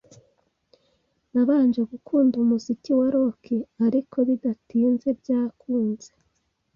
Nabanje 1.33 1.81
gukunda 1.91 2.33
umuziki 2.43 2.91
wa 2.97 3.07
rock, 3.15 3.43
ariko 3.85 4.17
bidatinze 4.27 5.07
byankuze. 5.19 6.11